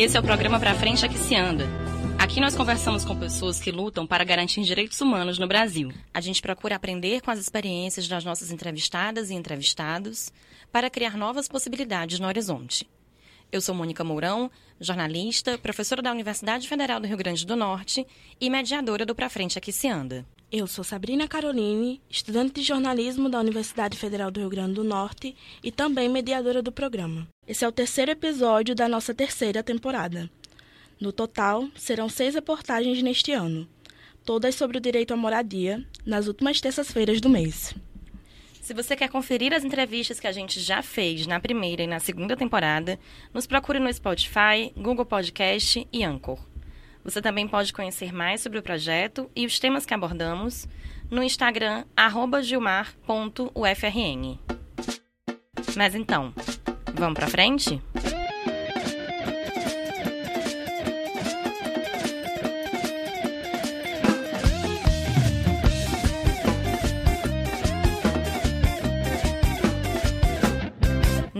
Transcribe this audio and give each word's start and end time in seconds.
Esse 0.00 0.16
é 0.16 0.20
o 0.20 0.22
programa 0.22 0.58
Pra 0.58 0.74
Frente 0.74 1.04
Aqui 1.04 1.18
Se 1.18 1.34
Anda. 1.34 1.68
Aqui 2.18 2.40
nós 2.40 2.56
conversamos 2.56 3.04
com 3.04 3.14
pessoas 3.14 3.60
que 3.60 3.70
lutam 3.70 4.06
para 4.06 4.24
garantir 4.24 4.62
direitos 4.62 4.98
humanos 4.98 5.38
no 5.38 5.46
Brasil. 5.46 5.92
A 6.14 6.22
gente 6.22 6.40
procura 6.40 6.74
aprender 6.74 7.20
com 7.20 7.30
as 7.30 7.38
experiências 7.38 8.08
das 8.08 8.24
nossas 8.24 8.50
entrevistadas 8.50 9.28
e 9.28 9.34
entrevistados 9.34 10.32
para 10.72 10.88
criar 10.88 11.18
novas 11.18 11.48
possibilidades 11.48 12.18
no 12.18 12.26
horizonte. 12.26 12.88
Eu 13.52 13.60
sou 13.60 13.74
Mônica 13.74 14.02
Mourão, 14.02 14.50
jornalista, 14.80 15.58
professora 15.58 16.00
da 16.00 16.12
Universidade 16.12 16.66
Federal 16.66 16.98
do 16.98 17.06
Rio 17.06 17.18
Grande 17.18 17.44
do 17.44 17.54
Norte 17.54 18.06
e 18.40 18.48
mediadora 18.48 19.04
do 19.04 19.14
Pra 19.14 19.28
Frente 19.28 19.58
Aqui 19.58 19.70
Se 19.70 19.86
Anda. 19.86 20.24
Eu 20.52 20.66
sou 20.66 20.82
Sabrina 20.82 21.28
Caroline, 21.28 22.02
estudante 22.10 22.54
de 22.54 22.62
jornalismo 22.66 23.28
da 23.28 23.38
Universidade 23.38 23.96
Federal 23.96 24.32
do 24.32 24.40
Rio 24.40 24.48
Grande 24.48 24.74
do 24.74 24.82
Norte 24.82 25.36
e 25.62 25.70
também 25.70 26.08
mediadora 26.08 26.60
do 26.60 26.72
programa. 26.72 27.28
Esse 27.46 27.64
é 27.64 27.68
o 27.68 27.72
terceiro 27.72 28.10
episódio 28.10 28.74
da 28.74 28.88
nossa 28.88 29.14
terceira 29.14 29.62
temporada. 29.62 30.28
No 31.00 31.12
total, 31.12 31.68
serão 31.76 32.08
seis 32.08 32.34
reportagens 32.34 33.00
neste 33.00 33.30
ano, 33.30 33.64
todas 34.24 34.56
sobre 34.56 34.78
o 34.78 34.80
direito 34.80 35.14
à 35.14 35.16
moradia, 35.16 35.86
nas 36.04 36.26
últimas 36.26 36.60
terças-feiras 36.60 37.20
do 37.20 37.28
mês. 37.28 37.72
Se 38.60 38.74
você 38.74 38.96
quer 38.96 39.08
conferir 39.08 39.52
as 39.52 39.62
entrevistas 39.62 40.18
que 40.18 40.26
a 40.26 40.32
gente 40.32 40.58
já 40.58 40.82
fez 40.82 41.28
na 41.28 41.38
primeira 41.38 41.84
e 41.84 41.86
na 41.86 42.00
segunda 42.00 42.36
temporada, 42.36 42.98
nos 43.32 43.46
procure 43.46 43.78
no 43.78 43.92
Spotify, 43.92 44.72
Google 44.76 45.06
Podcast 45.06 45.86
e 45.92 46.02
Anchor. 46.02 46.49
Você 47.04 47.22
também 47.22 47.48
pode 47.48 47.72
conhecer 47.72 48.12
mais 48.12 48.40
sobre 48.40 48.58
o 48.58 48.62
projeto 48.62 49.30
e 49.34 49.46
os 49.46 49.58
temas 49.58 49.86
que 49.86 49.94
abordamos 49.94 50.68
no 51.10 51.22
Instagram 51.22 51.84
gilmar.ufrn. 52.42 54.38
Mas 55.76 55.94
então, 55.94 56.32
vamos 56.94 57.14
para 57.14 57.28
frente? 57.28 57.80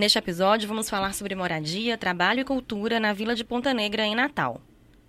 Neste 0.00 0.17
episódio, 0.17 0.67
vamos 0.67 0.89
falar 0.89 1.12
sobre 1.12 1.34
moradia, 1.34 1.98
trabalho 1.98 2.41
e 2.41 2.45
cultura 2.45 2.98
na 2.98 3.12
Vila 3.12 3.34
de 3.34 3.45
Ponta 3.45 3.74
Negra, 3.74 4.06
em 4.06 4.14
Natal. 4.14 4.58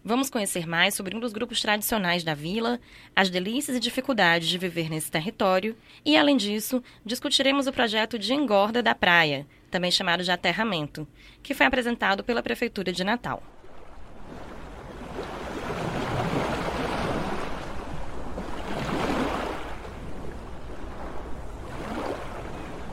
Vamos 0.04 0.32
conhecer 0.32 0.68
mais 0.68 0.96
sobre 0.96 1.16
um 1.16 1.20
dos 1.20 1.32
grupos 1.32 1.62
tradicionais 1.62 2.24
da 2.24 2.34
vila, 2.34 2.80
as 3.16 3.30
delícias 3.30 3.78
e 3.78 3.80
dificuldades 3.80 4.48
de 4.48 4.58
viver 4.58 4.90
nesse 4.90 5.12
território 5.12 5.78
e, 6.04 6.18
além 6.18 6.38
disso, 6.38 6.84
discutiremos 7.06 7.68
o 7.68 7.72
projeto 7.72 8.18
de 8.18 8.34
engorda 8.34 8.82
da 8.82 8.96
praia, 8.96 9.46
também 9.70 9.92
chamado 9.92 10.24
de 10.24 10.32
aterramento, 10.32 11.08
que 11.44 11.54
foi 11.54 11.68
apresentado 11.68 12.24
pela 12.24 12.42
Prefeitura 12.42 12.92
de 12.92 13.04
Natal. 13.04 13.44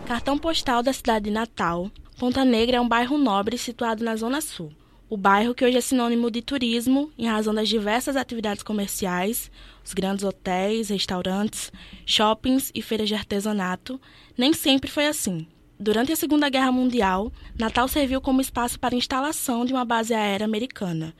Cartão 0.06 0.38
postal 0.38 0.82
da 0.82 0.92
cidade 0.92 1.26
de 1.26 1.30
Natal, 1.30 1.90
Ponta 2.18 2.44
Negra 2.44 2.76
é 2.76 2.80
um 2.80 2.88
bairro 2.88 3.16
nobre 3.16 3.56
situado 3.56 4.04
na 4.04 4.14
Zona 4.16 4.42
Sul. 4.42 4.72
O 5.10 5.16
bairro, 5.16 5.54
que 5.54 5.64
hoje 5.64 5.78
é 5.78 5.80
sinônimo 5.80 6.30
de 6.30 6.42
turismo, 6.42 7.10
em 7.16 7.26
razão 7.26 7.54
das 7.54 7.66
diversas 7.66 8.14
atividades 8.14 8.62
comerciais, 8.62 9.50
os 9.82 9.94
grandes 9.94 10.22
hotéis, 10.22 10.90
restaurantes, 10.90 11.72
shoppings 12.04 12.70
e 12.74 12.82
feiras 12.82 13.08
de 13.08 13.14
artesanato, 13.14 13.98
nem 14.36 14.52
sempre 14.52 14.90
foi 14.90 15.06
assim. 15.06 15.46
Durante 15.80 16.12
a 16.12 16.16
Segunda 16.16 16.50
Guerra 16.50 16.70
Mundial, 16.70 17.32
Natal 17.58 17.88
serviu 17.88 18.20
como 18.20 18.42
espaço 18.42 18.78
para 18.78 18.94
a 18.94 18.98
instalação 18.98 19.64
de 19.64 19.72
uma 19.72 19.84
base 19.84 20.12
aérea 20.12 20.44
americana, 20.44 21.14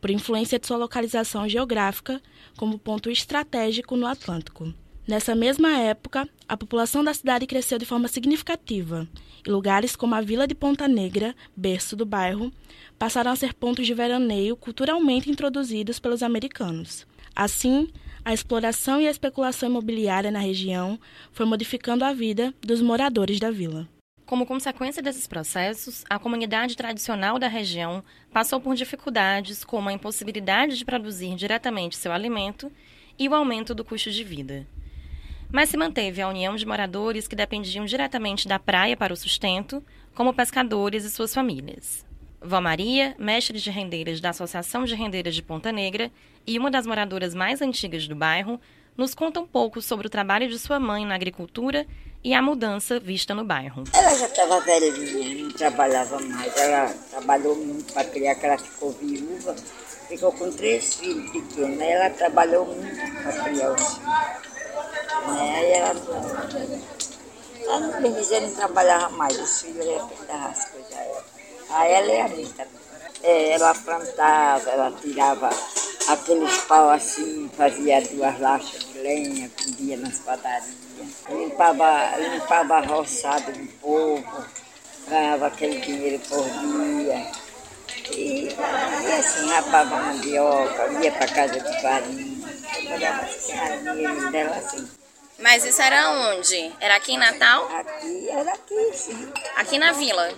por 0.00 0.08
influência 0.08 0.58
de 0.58 0.66
sua 0.66 0.78
localização 0.78 1.46
geográfica 1.46 2.22
como 2.56 2.78
ponto 2.78 3.10
estratégico 3.10 3.94
no 3.94 4.06
Atlântico. 4.06 4.72
Nessa 5.06 5.34
mesma 5.34 5.76
época, 5.76 6.26
a 6.48 6.56
população 6.56 7.04
da 7.04 7.12
cidade 7.12 7.46
cresceu 7.46 7.78
de 7.78 7.84
forma 7.84 8.08
significativa, 8.08 9.06
e 9.46 9.50
lugares 9.50 9.94
como 9.94 10.14
a 10.14 10.22
Vila 10.22 10.46
de 10.46 10.54
Ponta 10.54 10.88
Negra, 10.88 11.34
berço 11.54 11.94
do 11.94 12.06
bairro, 12.06 12.50
passaram 12.98 13.30
a 13.30 13.36
ser 13.36 13.52
pontos 13.52 13.86
de 13.86 13.92
veraneio 13.92 14.56
culturalmente 14.56 15.30
introduzidos 15.30 15.98
pelos 15.98 16.22
americanos. 16.22 17.06
Assim, 17.36 17.88
a 18.24 18.32
exploração 18.32 18.98
e 18.98 19.06
a 19.06 19.10
especulação 19.10 19.68
imobiliária 19.68 20.30
na 20.30 20.38
região 20.38 20.98
foi 21.32 21.44
modificando 21.44 22.02
a 22.02 22.14
vida 22.14 22.54
dos 22.62 22.80
moradores 22.80 23.38
da 23.38 23.50
vila. 23.50 23.86
Como 24.24 24.46
consequência 24.46 25.02
desses 25.02 25.26
processos, 25.26 26.02
a 26.08 26.18
comunidade 26.18 26.74
tradicional 26.78 27.38
da 27.38 27.46
região 27.46 28.02
passou 28.32 28.58
por 28.58 28.74
dificuldades 28.74 29.64
como 29.64 29.90
a 29.90 29.92
impossibilidade 29.92 30.78
de 30.78 30.84
produzir 30.86 31.34
diretamente 31.34 31.94
seu 31.94 32.10
alimento 32.10 32.72
e 33.18 33.28
o 33.28 33.34
aumento 33.34 33.74
do 33.74 33.84
custo 33.84 34.10
de 34.10 34.24
vida 34.24 34.66
mas 35.54 35.68
se 35.68 35.76
manteve 35.76 36.20
a 36.20 36.28
união 36.28 36.56
de 36.56 36.66
moradores 36.66 37.28
que 37.28 37.36
dependiam 37.36 37.84
diretamente 37.84 38.48
da 38.48 38.58
praia 38.58 38.96
para 38.96 39.12
o 39.12 39.16
sustento, 39.16 39.84
como 40.12 40.34
pescadores 40.34 41.04
e 41.04 41.10
suas 41.10 41.32
famílias. 41.32 42.04
Vó 42.42 42.60
Maria, 42.60 43.14
mestre 43.20 43.60
de 43.60 43.70
rendeiras 43.70 44.20
da 44.20 44.30
Associação 44.30 44.84
de 44.84 44.96
Rendeiras 44.96 45.32
de 45.32 45.42
Ponta 45.44 45.70
Negra 45.70 46.10
e 46.44 46.58
uma 46.58 46.72
das 46.72 46.88
moradoras 46.88 47.36
mais 47.36 47.62
antigas 47.62 48.08
do 48.08 48.16
bairro, 48.16 48.60
nos 48.96 49.14
conta 49.14 49.38
um 49.38 49.46
pouco 49.46 49.80
sobre 49.80 50.08
o 50.08 50.10
trabalho 50.10 50.48
de 50.48 50.58
sua 50.58 50.80
mãe 50.80 51.06
na 51.06 51.14
agricultura 51.14 51.86
e 52.24 52.34
a 52.34 52.42
mudança 52.42 52.98
vista 52.98 53.32
no 53.32 53.44
bairro. 53.44 53.84
Ela 53.92 54.12
já 54.18 54.26
estava 54.26 54.60
velhinha, 54.60 55.44
não 55.44 55.52
trabalhava 55.52 56.18
mais. 56.18 56.56
Ela 56.56 56.92
trabalhou 57.10 57.54
muito 57.54 57.92
para 57.92 58.02
criar, 58.02 58.34
que 58.34 58.44
ela 58.44 58.58
ficou 58.58 58.90
viúva, 58.90 59.54
ficou 60.08 60.32
com 60.32 60.50
três 60.50 60.96
filhos 60.96 61.30
pequenos. 61.30 61.80
Ela 61.80 62.10
trabalhou 62.10 62.66
muito 62.66 63.22
para 63.22 63.44
criar 63.44 63.70
os 63.70 63.98
filhos. 63.98 64.53
Né? 65.26 65.56
Aí 65.56 65.72
ela, 65.72 65.94
ela 67.66 68.00
bem 68.00 68.12
dizer, 68.12 68.40
não 68.40 68.54
trabalhava 68.54 69.08
mais, 69.10 69.38
os 69.38 69.62
filhos 69.62 69.86
iam 69.86 70.08
pegar 70.08 70.46
as 70.46 70.64
coisas. 70.66 70.94
Aí 71.70 71.92
ela 71.92 72.12
é 72.12 72.20
a 72.22 72.28
mim 72.28 72.46
também. 72.56 72.84
É, 73.22 73.52
ela 73.52 73.74
plantava, 73.74 74.70
ela 74.70 74.92
tirava 75.00 75.48
aqueles 76.08 76.58
pau 76.62 76.90
assim, 76.90 77.50
fazia 77.56 78.02
duas 78.02 78.38
laxas 78.38 78.84
de 78.84 78.98
lenha, 78.98 79.50
vendia 79.58 79.96
nas 79.96 80.18
padarias. 80.18 80.74
Limpava, 81.28 82.16
limpava 82.18 82.74
a 82.74 82.80
roçada 82.80 83.52
do 83.52 83.66
povo, 83.80 84.44
ganhava 85.08 85.46
aquele 85.46 85.80
dinheiro 85.80 86.20
por 86.28 86.44
dia. 86.44 87.32
E, 88.12 88.48
e 88.48 89.12
assim, 89.12 89.48
rapava 89.48 89.96
mandioca, 89.96 90.92
ia 91.02 91.12
para 91.12 91.26
casa 91.26 91.60
de 91.60 91.80
farinha, 91.80 92.48
trabalhava 92.74 93.22
as 93.22 94.30
dela 94.30 94.56
assim. 94.56 94.88
Mas 95.38 95.64
isso 95.64 95.82
era 95.82 96.10
onde? 96.10 96.72
Era 96.80 96.96
aqui 96.96 97.12
em 97.12 97.18
Natal? 97.18 97.68
Aqui, 97.76 98.30
era 98.30 98.52
aqui, 98.52 98.90
sim. 98.94 99.32
Aqui 99.56 99.78
na 99.78 99.92
vila? 99.92 100.32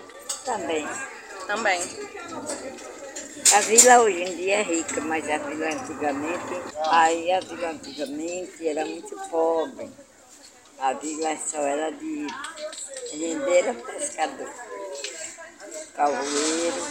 Também. 0.44 0.88
Também. 1.46 1.80
A 3.54 3.60
vila 3.60 4.00
hoje 4.00 4.22
em 4.22 4.36
dia 4.36 4.56
é 4.56 4.62
rica, 4.62 5.00
mas 5.02 5.28
a 5.30 5.38
vila 5.38 5.66
antigamente, 5.66 6.62
aí 6.90 7.30
a 7.30 7.40
vila 7.40 7.68
antigamente 7.68 8.66
era 8.66 8.84
muito 8.84 9.16
pobre. 9.30 9.88
A 10.80 10.92
vila 10.94 11.36
só 11.36 11.58
era 11.58 11.92
de 11.92 12.26
rendeira 13.12 13.72
pescador, 13.74 14.50
calvoeiro, 15.94 16.82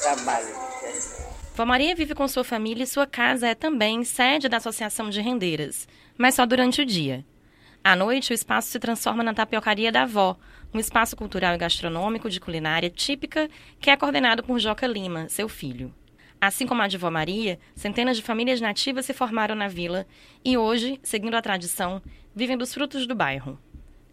trabalho. 0.00 0.56
Vó 1.54 1.66
Maria 1.66 1.94
vive 1.94 2.14
com 2.14 2.26
sua 2.26 2.42
família 2.42 2.84
e 2.84 2.86
sua 2.86 3.06
casa 3.06 3.46
é 3.46 3.54
também 3.54 4.04
sede 4.04 4.48
da 4.48 4.56
Associação 4.56 5.10
de 5.10 5.20
Rendeiras, 5.20 5.86
mas 6.16 6.34
só 6.34 6.46
durante 6.46 6.80
o 6.80 6.86
dia. 6.86 7.26
À 7.84 7.94
noite, 7.94 8.32
o 8.32 8.34
espaço 8.34 8.70
se 8.70 8.78
transforma 8.78 9.22
na 9.22 9.34
tapiocaria 9.34 9.92
da 9.92 10.04
avó, 10.04 10.38
um 10.72 10.78
espaço 10.78 11.14
cultural 11.14 11.54
e 11.54 11.58
gastronômico 11.58 12.30
de 12.30 12.40
culinária 12.40 12.88
típica 12.88 13.50
que 13.78 13.90
é 13.90 13.96
coordenado 13.98 14.42
por 14.42 14.58
Joca 14.58 14.86
Lima, 14.86 15.28
seu 15.28 15.46
filho. 15.46 15.94
Assim 16.40 16.66
como 16.66 16.80
a 16.80 16.88
de 16.88 16.96
Vó 16.96 17.10
Maria, 17.10 17.58
centenas 17.76 18.16
de 18.16 18.22
famílias 18.22 18.58
nativas 18.58 19.04
se 19.04 19.12
formaram 19.12 19.54
na 19.54 19.68
vila 19.68 20.06
e 20.42 20.56
hoje, 20.56 20.98
seguindo 21.02 21.34
a 21.34 21.42
tradição, 21.42 22.00
vivem 22.34 22.56
dos 22.56 22.72
frutos 22.72 23.06
do 23.06 23.14
bairro. 23.14 23.58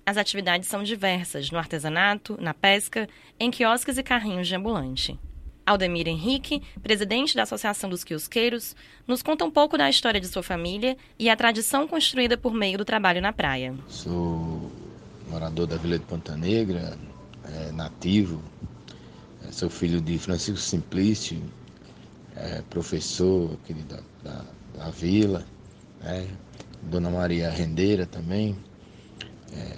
As 0.05 0.17
atividades 0.17 0.67
são 0.67 0.83
diversas, 0.83 1.49
no 1.49 1.57
artesanato, 1.57 2.37
na 2.41 2.53
pesca, 2.53 3.07
em 3.39 3.49
quiosques 3.49 3.97
e 3.97 4.03
carrinhos 4.03 4.47
de 4.47 4.55
ambulante. 4.55 5.17
Aldemir 5.69 6.07
Henrique, 6.07 6.63
presidente 6.81 7.35
da 7.35 7.43
Associação 7.43 7.89
dos 7.89 8.03
Quiosqueiros, 8.03 8.75
nos 9.07 9.21
conta 9.21 9.45
um 9.45 9.51
pouco 9.51 9.77
da 9.77 9.87
história 9.87 10.19
de 10.19 10.27
sua 10.27 10.41
família 10.41 10.97
e 11.17 11.29
a 11.29 11.35
tradição 11.35 11.87
construída 11.87 12.35
por 12.35 12.53
meio 12.53 12.75
do 12.75 12.83
trabalho 12.83 13.21
na 13.21 13.31
praia. 13.31 13.75
Sou 13.87 14.71
morador 15.29 15.67
da 15.67 15.77
Vila 15.77 15.99
de 15.99 16.05
Ponta 16.05 16.35
Negra, 16.35 16.97
é, 17.45 17.71
nativo, 17.71 18.41
é, 19.47 19.51
sou 19.51 19.69
filho 19.69 20.01
de 20.01 20.17
Francisco 20.17 20.59
Simplício, 20.59 21.39
é, 22.35 22.63
professor 22.69 23.51
aqui 23.53 23.73
da, 23.75 23.99
da, 24.23 24.45
da 24.75 24.89
vila, 24.89 25.45
né? 26.01 26.27
Dona 26.81 27.11
Maria 27.11 27.49
Rendeira 27.51 28.07
também, 28.07 28.57
é, 29.53 29.77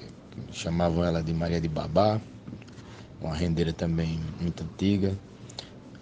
chamavam 0.53 1.03
ela 1.03 1.21
de 1.21 1.33
Maria 1.33 1.59
de 1.59 1.67
Babá, 1.67 2.21
uma 3.19 3.35
rendeira 3.35 3.73
também 3.73 4.21
muito 4.39 4.63
antiga. 4.63 5.17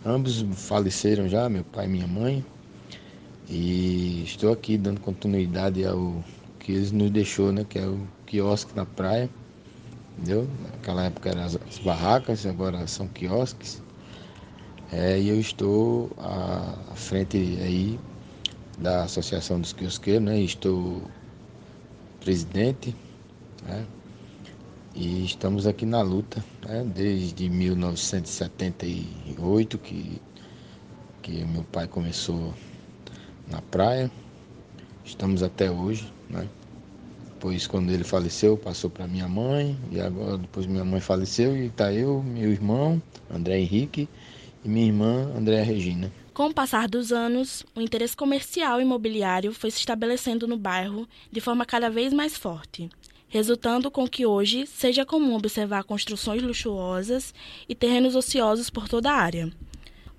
Ambos 0.05 0.45
faleceram 0.55 1.27
já, 1.27 1.49
meu 1.49 1.63
pai 1.63 1.85
e 1.85 1.89
minha 1.89 2.07
mãe. 2.07 2.45
E 3.49 4.23
estou 4.23 4.53
aqui 4.53 4.77
dando 4.77 5.01
continuidade 5.01 5.85
ao 5.85 6.23
que 6.59 6.71
eles 6.71 6.91
nos 6.91 7.11
deixou, 7.11 7.51
né? 7.51 7.65
Que 7.67 7.79
é 7.79 7.85
o 7.85 8.07
quiosque 8.25 8.73
na 8.75 8.85
praia. 8.85 9.29
Entendeu? 10.17 10.47
Naquela 10.71 11.05
época 11.05 11.29
eram 11.29 11.43
as, 11.43 11.57
barracas, 11.83 12.45
agora 12.45 12.87
são 12.87 13.07
quiosques. 13.07 13.81
É, 14.91 15.19
e 15.19 15.29
eu 15.29 15.39
estou 15.39 16.09
à, 16.17 16.95
frente 16.95 17.37
aí 17.37 17.99
da 18.77 19.03
Associação 19.03 19.59
dos 19.59 19.73
Quiosqueiros, 19.73 20.23
né? 20.23 20.39
Estou 20.39 21.01
presidente, 22.21 22.95
né? 23.67 23.85
E 24.99 25.23
estamos 25.23 25.65
aqui 25.65 25.85
na 25.85 26.01
luta, 26.01 26.43
né? 26.67 26.83
desde 26.93 27.49
1978 27.49 29.77
que, 29.77 30.21
que 31.21 31.45
meu 31.45 31.63
pai 31.63 31.87
começou 31.87 32.53
na 33.49 33.61
praia. 33.61 34.11
Estamos 35.05 35.41
até 35.41 35.71
hoje, 35.71 36.11
né? 36.29 36.45
Depois 37.27 37.65
quando 37.65 37.91
ele 37.91 38.03
faleceu, 38.03 38.57
passou 38.57 38.89
para 38.89 39.07
minha 39.07 39.29
mãe, 39.29 39.79
e 39.89 40.01
agora 40.01 40.37
depois 40.37 40.65
minha 40.65 40.83
mãe 40.83 40.99
faleceu 40.99 41.55
e 41.55 41.67
está 41.67 41.93
eu, 41.93 42.21
meu 42.21 42.51
irmão, 42.51 43.01
André 43.33 43.57
Henrique, 43.57 44.09
e 44.65 44.69
minha 44.69 44.87
irmã, 44.87 45.31
Andréa 45.33 45.63
Regina. 45.63 46.11
Com 46.33 46.47
o 46.47 46.53
passar 46.53 46.87
dos 46.87 47.11
anos, 47.11 47.65
o 47.75 47.81
interesse 47.81 48.15
comercial 48.15 48.79
e 48.79 48.83
imobiliário 48.83 49.53
foi 49.53 49.71
se 49.71 49.79
estabelecendo 49.79 50.47
no 50.47 50.57
bairro 50.57 51.07
de 51.31 51.41
forma 51.41 51.65
cada 51.65 51.89
vez 51.89 52.13
mais 52.13 52.37
forte, 52.37 52.89
resultando 53.29 53.89
com 53.89 54.07
que 54.07 54.25
hoje 54.25 54.65
seja 54.65 55.05
comum 55.05 55.35
observar 55.35 55.83
construções 55.83 56.41
luxuosas 56.41 57.33
e 57.69 57.75
terrenos 57.75 58.15
ociosos 58.15 58.69
por 58.69 58.89
toda 58.89 59.11
a 59.11 59.15
área. 59.15 59.49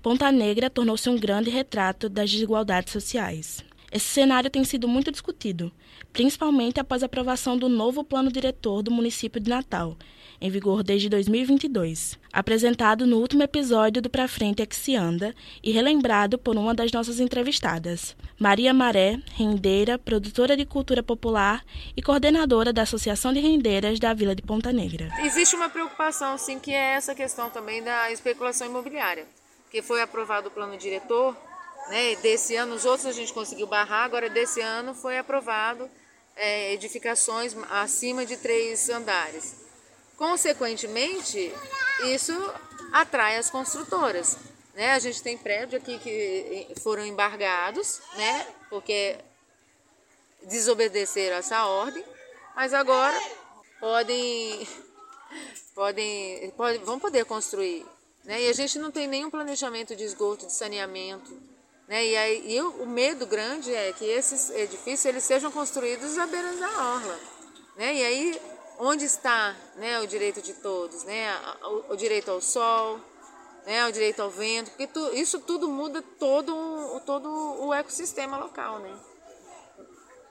Ponta 0.01 0.31
Negra 0.31 0.69
tornou-se 0.69 1.07
um 1.09 1.19
grande 1.19 1.49
retrato 1.49 2.09
das 2.09 2.31
desigualdades 2.31 2.91
sociais. 2.91 3.63
Esse 3.91 4.05
cenário 4.05 4.49
tem 4.49 4.63
sido 4.63 4.87
muito 4.87 5.11
discutido, 5.11 5.71
principalmente 6.13 6.79
após 6.79 7.03
a 7.03 7.05
aprovação 7.05 7.57
do 7.57 7.67
novo 7.67 8.03
plano 8.03 8.31
diretor 8.31 8.81
do 8.81 8.89
município 8.89 9.39
de 9.39 9.49
Natal, 9.49 9.97
em 10.41 10.49
vigor 10.49 10.81
desde 10.81 11.07
2022, 11.07 12.17
apresentado 12.33 13.05
no 13.05 13.17
último 13.17 13.43
episódio 13.43 14.01
do 14.01 14.09
Pra 14.09 14.27
Frente 14.27 14.63
é 14.63 14.65
que 14.65 14.75
se 14.75 14.95
anda 14.95 15.35
e 15.63 15.71
relembrado 15.71 16.39
por 16.39 16.57
uma 16.57 16.73
das 16.73 16.91
nossas 16.91 17.19
entrevistadas, 17.19 18.15
Maria 18.39 18.73
Maré, 18.73 19.19
rendeira, 19.35 19.99
produtora 19.99 20.57
de 20.57 20.65
cultura 20.65 21.03
popular 21.03 21.63
e 21.95 22.01
coordenadora 22.01 22.73
da 22.73 22.81
Associação 22.81 23.31
de 23.31 23.39
Rendeiras 23.39 23.99
da 23.99 24.15
Vila 24.15 24.33
de 24.33 24.41
Ponta 24.41 24.73
Negra. 24.73 25.09
Existe 25.19 25.55
uma 25.55 25.69
preocupação, 25.69 26.35
sim, 26.39 26.57
que 26.57 26.73
é 26.73 26.95
essa 26.95 27.13
questão 27.13 27.51
também 27.51 27.83
da 27.83 28.11
especulação 28.11 28.65
imobiliária, 28.65 29.27
que 29.69 29.83
foi 29.83 30.01
aprovado 30.01 30.47
o 30.47 30.51
plano 30.51 30.75
diretor, 30.75 31.37
né, 31.89 32.15
desse 32.15 32.55
ano, 32.55 32.73
os 32.73 32.85
outros 32.85 33.05
a 33.05 33.11
gente 33.11 33.31
conseguiu 33.31 33.67
barrar, 33.67 34.05
agora 34.05 34.29
desse 34.29 34.59
ano 34.59 34.95
foi 34.95 35.19
aprovado 35.19 35.87
é, 36.35 36.73
edificações 36.73 37.55
acima 37.69 38.25
de 38.25 38.37
três 38.37 38.89
andares. 38.89 39.61
Consequentemente, 40.21 41.51
isso 42.03 42.31
atrai 42.93 43.37
as 43.37 43.49
construtoras. 43.49 44.37
Né? 44.75 44.91
A 44.91 44.99
gente 44.99 45.23
tem 45.23 45.35
prédios 45.35 45.81
aqui 45.81 45.97
que 45.97 46.67
foram 46.79 47.03
embargados, 47.03 47.99
né? 48.15 48.47
porque 48.69 49.17
desobedeceram 50.43 51.37
essa 51.37 51.65
ordem, 51.65 52.05
mas 52.55 52.71
agora 52.71 53.19
podem, 53.79 54.67
podem, 55.73 56.51
podem 56.51 56.83
vão 56.83 56.99
poder 56.99 57.25
construir. 57.25 57.83
Né? 58.23 58.43
E 58.43 58.49
a 58.49 58.53
gente 58.53 58.77
não 58.77 58.91
tem 58.91 59.07
nenhum 59.07 59.31
planejamento 59.31 59.95
de 59.95 60.03
esgoto, 60.03 60.45
de 60.45 60.53
saneamento. 60.53 61.35
Né? 61.87 62.05
E, 62.05 62.15
aí, 62.15 62.43
e 62.45 62.61
o, 62.61 62.83
o 62.83 62.85
medo 62.85 63.25
grande 63.25 63.73
é 63.73 63.91
que 63.91 64.05
esses 64.05 64.51
edifícios 64.51 65.05
eles 65.05 65.23
sejam 65.23 65.51
construídos 65.51 66.15
à 66.19 66.27
beira 66.27 66.53
da 66.57 66.67
orla. 66.67 67.19
Né? 67.75 67.95
E 67.95 68.05
aí 68.05 68.60
onde 68.81 69.05
está 69.05 69.55
né, 69.75 69.99
o 69.99 70.07
direito 70.07 70.41
de 70.41 70.53
todos, 70.53 71.03
né, 71.03 71.31
o, 71.63 71.93
o 71.93 71.95
direito 71.95 72.31
ao 72.31 72.41
sol, 72.41 72.99
né, 73.63 73.85
o 73.85 73.91
direito 73.91 74.23
ao 74.23 74.31
vento, 74.31 74.71
porque 74.71 74.87
tu, 74.87 75.13
isso 75.13 75.39
tudo 75.39 75.69
muda 75.69 76.01
todo, 76.19 76.99
todo 77.05 77.29
o 77.63 77.71
ecossistema 77.71 78.37
local, 78.37 78.79
né? 78.79 78.91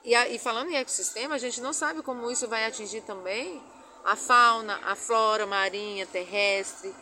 E, 0.04 0.14
a, 0.16 0.28
e 0.28 0.38
falando 0.38 0.70
em 0.70 0.76
ecossistema, 0.76 1.36
a 1.36 1.38
gente 1.38 1.60
não 1.60 1.72
sabe 1.72 2.02
como 2.02 2.28
isso 2.28 2.48
vai 2.48 2.64
atingir 2.64 3.02
também 3.02 3.62
a 4.04 4.16
fauna, 4.16 4.80
a 4.84 4.96
flora 4.96 5.46
marinha, 5.46 6.04
terrestre, 6.06 6.92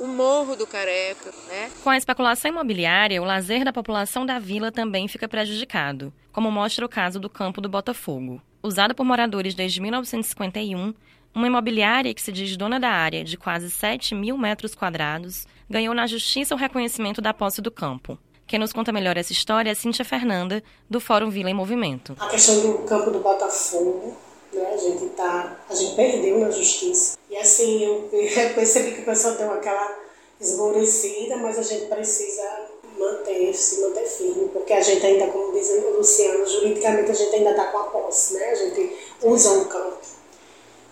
o 0.00 0.06
Morro 0.06 0.56
do 0.56 0.66
Careca, 0.66 1.32
né? 1.46 1.70
Com 1.84 1.90
a 1.90 1.96
especulação 1.96 2.50
imobiliária, 2.50 3.22
o 3.22 3.24
lazer 3.24 3.64
da 3.64 3.72
população 3.72 4.26
da 4.26 4.40
vila 4.40 4.72
também 4.72 5.06
fica 5.06 5.28
prejudicado, 5.28 6.12
como 6.32 6.50
mostra 6.50 6.84
o 6.84 6.88
caso 6.88 7.20
do 7.20 7.30
campo 7.30 7.60
do 7.60 7.68
Botafogo 7.68 8.42
usada 8.62 8.94
por 8.94 9.04
moradores 9.04 9.54
desde 9.54 9.80
1951, 9.80 10.94
uma 11.34 11.46
imobiliária 11.46 12.12
que 12.12 12.22
se 12.22 12.32
diz 12.32 12.56
dona 12.56 12.80
da 12.80 12.88
área, 12.88 13.24
de 13.24 13.36
quase 13.36 13.70
7 13.70 14.14
mil 14.14 14.36
metros 14.36 14.74
quadrados, 14.74 15.46
ganhou 15.68 15.94
na 15.94 16.06
justiça 16.06 16.54
o 16.54 16.58
reconhecimento 16.58 17.20
da 17.20 17.34
posse 17.34 17.60
do 17.60 17.70
campo. 17.70 18.18
Quem 18.46 18.58
nos 18.58 18.72
conta 18.72 18.90
melhor 18.90 19.16
essa 19.16 19.32
história 19.32 19.70
é 19.70 19.74
Cíntia 19.74 20.04
Fernanda, 20.04 20.62
do 20.88 21.00
Fórum 21.00 21.28
Vila 21.28 21.50
em 21.50 21.54
Movimento. 21.54 22.16
A 22.18 22.28
questão 22.28 22.60
do 22.60 22.78
campo 22.78 23.10
do 23.10 23.20
Botafogo, 23.20 24.16
né, 24.52 24.72
a, 24.72 24.76
gente 24.78 25.04
tá, 25.10 25.58
a 25.68 25.74
gente 25.74 25.94
perdeu 25.94 26.38
na 26.40 26.50
justiça. 26.50 27.18
E 27.28 27.36
assim, 27.36 27.84
eu 27.84 28.08
percebi 28.54 28.92
que 28.92 29.02
o 29.02 29.04
pessoal 29.04 29.36
deu 29.36 29.52
aquela 29.52 29.98
esmorecida, 30.40 31.36
mas 31.36 31.58
a 31.58 31.62
gente 31.62 31.86
precisa 31.86 32.67
manter, 32.98 33.54
se 33.54 33.80
manter 33.80 34.04
firme, 34.04 34.48
porque 34.52 34.72
a 34.72 34.80
gente 34.80 35.04
ainda, 35.04 35.28
como 35.28 35.52
diz 35.52 35.70
o 35.70 35.96
Luciano, 35.96 36.46
juridicamente 36.46 37.10
a 37.10 37.14
gente 37.14 37.34
ainda 37.36 37.50
está 37.50 37.66
com 37.66 37.78
a 37.78 37.84
posse, 37.84 38.34
né? 38.34 38.50
A 38.50 38.54
gente 38.54 38.96
usa 39.22 39.52
um 39.52 39.64
campo. 39.64 39.98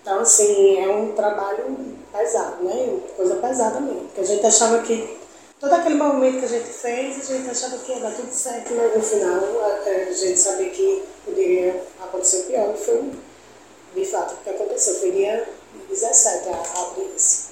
Então, 0.02 0.20
assim, 0.20 0.78
é 0.78 0.88
um 0.88 1.12
trabalho 1.12 1.76
pesado, 2.12 2.62
né? 2.62 3.00
Coisa 3.16 3.36
pesada 3.36 3.80
mesmo. 3.80 4.02
Porque 4.02 4.20
a 4.20 4.24
gente 4.24 4.46
achava 4.46 4.82
que 4.82 5.18
todo 5.58 5.72
aquele 5.72 5.96
movimento 5.96 6.38
que 6.38 6.44
a 6.44 6.48
gente 6.48 6.68
fez, 6.68 7.28
a 7.28 7.34
gente 7.34 7.50
achava 7.50 7.78
que 7.78 7.92
ia 7.92 7.98
dar 7.98 8.14
tudo 8.14 8.32
certo, 8.32 8.72
mas 8.74 8.94
no 8.94 9.02
final 9.02 9.40
a, 9.64 10.12
gente 10.12 10.38
sabia 10.38 10.70
que 10.70 11.02
poderia 11.24 11.82
acontecer 12.00 12.44
pior. 12.44 12.72
E 12.72 12.84
foi, 12.84 13.10
de 13.94 14.04
fato, 14.04 14.34
o 14.34 14.36
que 14.38 14.50
aconteceu. 14.50 14.94
Foi 14.94 15.10
dia 15.10 15.48
17 15.88 16.48
a, 16.50 16.78
audiência. 16.78 17.46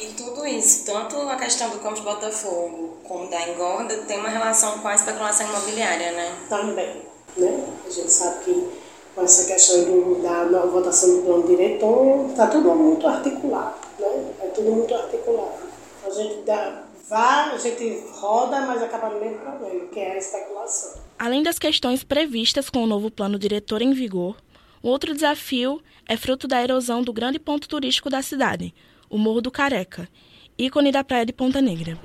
E 0.00 0.06
tudo 0.14 0.46
isso, 0.46 0.86
tanto 0.86 1.16
a 1.28 1.36
questão 1.36 1.68
do 1.70 1.78
campo 1.78 1.96
de 1.96 2.02
Botafogo 2.02 2.98
como 3.04 3.28
da 3.28 3.48
engorda, 3.48 3.98
tem 3.98 4.18
uma 4.18 4.30
relação 4.30 4.78
com 4.78 4.88
a 4.88 4.94
especulação 4.94 5.46
imobiliária, 5.46 6.12
né? 6.12 6.38
Também, 6.48 7.02
né? 7.36 7.64
A 7.86 7.90
gente 7.90 8.10
sabe 8.10 8.44
que 8.44 8.68
com 9.14 9.22
essa 9.22 9.46
questão 9.46 9.84
do, 9.84 10.22
da 10.22 10.60
votação 10.66 11.16
do 11.16 11.22
plano 11.22 11.46
diretor, 11.46 12.30
está 12.30 12.46
tudo 12.46 12.74
muito 12.74 13.06
articulado, 13.06 13.76
né? 13.98 14.32
É 14.40 14.46
tudo 14.46 14.70
muito 14.70 14.94
articulado. 14.94 15.58
A 16.06 16.10
gente 16.10 16.42
dá, 16.46 16.84
vai, 17.08 17.54
a 17.54 17.58
gente 17.58 18.04
roda, 18.12 18.60
mas 18.62 18.82
acaba 18.82 19.10
no 19.10 19.20
mesmo 19.20 19.38
problema, 19.38 19.86
que 19.86 20.00
é 20.00 20.12
a 20.12 20.16
especulação. 20.16 21.00
Além 21.18 21.42
das 21.42 21.58
questões 21.58 22.02
previstas 22.02 22.70
com 22.70 22.82
o 22.82 22.86
novo 22.86 23.10
plano 23.10 23.38
diretor 23.38 23.82
em 23.82 23.92
vigor, 23.92 24.36
o 24.82 24.88
outro 24.88 25.12
desafio 25.12 25.82
é 26.08 26.16
fruto 26.16 26.48
da 26.48 26.62
erosão 26.62 27.02
do 27.02 27.12
grande 27.12 27.38
ponto 27.38 27.68
turístico 27.68 28.08
da 28.08 28.22
cidade, 28.22 28.72
o 29.10 29.18
Morro 29.18 29.40
do 29.40 29.50
Careca, 29.50 30.08
ícone 30.56 30.92
da 30.92 31.02
praia 31.02 31.26
de 31.26 31.32
Ponta 31.32 31.60
Negra. 31.60 31.98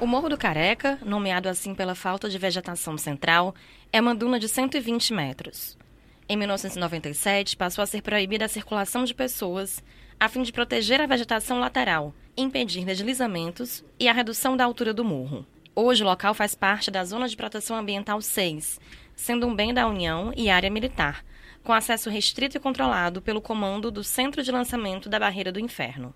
O 0.00 0.06
Morro 0.06 0.30
do 0.30 0.38
Careca, 0.38 0.98
nomeado 1.04 1.46
assim 1.46 1.74
pela 1.74 1.94
falta 1.94 2.26
de 2.30 2.38
vegetação 2.38 2.96
central, 2.96 3.54
é 3.92 4.00
uma 4.00 4.14
duna 4.14 4.40
de 4.40 4.48
120 4.48 5.12
metros. 5.12 5.76
Em 6.26 6.38
1997, 6.38 7.54
passou 7.54 7.82
a 7.82 7.86
ser 7.86 8.00
proibida 8.00 8.46
a 8.46 8.48
circulação 8.48 9.04
de 9.04 9.12
pessoas, 9.12 9.84
a 10.18 10.26
fim 10.26 10.42
de 10.42 10.52
proteger 10.52 11.02
a 11.02 11.06
vegetação 11.06 11.60
lateral, 11.60 12.14
impedir 12.34 12.86
deslizamentos 12.86 13.84
e 14.00 14.08
a 14.08 14.12
redução 14.14 14.56
da 14.56 14.64
altura 14.64 14.94
do 14.94 15.04
morro. 15.04 15.46
Hoje, 15.76 16.02
o 16.02 16.06
local 16.06 16.32
faz 16.32 16.54
parte 16.54 16.88
da 16.88 17.04
Zona 17.04 17.28
de 17.28 17.36
Proteção 17.36 17.76
Ambiental 17.76 18.22
6, 18.22 18.80
sendo 19.16 19.46
um 19.46 19.54
bem 19.54 19.72
da 19.72 19.88
União 19.88 20.32
e 20.36 20.50
área 20.50 20.70
militar, 20.70 21.24
com 21.62 21.72
acesso 21.72 22.10
restrito 22.10 22.56
e 22.56 22.60
controlado 22.60 23.22
pelo 23.22 23.40
comando 23.40 23.90
do 23.90 24.04
Centro 24.04 24.42
de 24.42 24.52
Lançamento 24.52 25.08
da 25.08 25.18
Barreira 25.18 25.50
do 25.50 25.60
Inferno. 25.60 26.14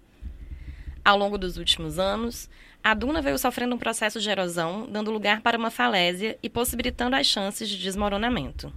Ao 1.05 1.17
longo 1.17 1.39
dos 1.39 1.57
últimos 1.57 1.99
anos, 1.99 2.51
a 2.83 2.95
duna 2.95 3.23
veio 3.23 3.39
sofrendo 3.39 3.75
um 3.75 3.79
processo 3.79 4.21
de 4.21 4.29
erosão, 4.29 4.87
dando 4.91 5.11
lugar 5.11 5.41
para 5.41 5.59
uma 5.59 5.71
falésia 5.71 6.39
e 6.43 6.51
possibilitando 6.51 7.17
as 7.17 7.27
chances 7.27 7.69
de 7.69 7.79
desmoronamento. 7.79 8.73